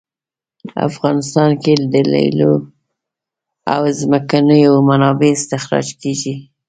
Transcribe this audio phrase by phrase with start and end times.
[0.89, 2.53] افغانستان کې د لیلیو
[3.73, 6.33] او ځمکنیو منابعو استخراج کیږي